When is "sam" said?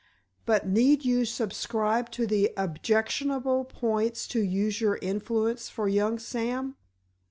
6.17-6.75